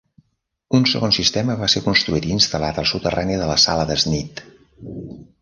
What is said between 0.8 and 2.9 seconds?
segon sistema va ser construït i instal·lat al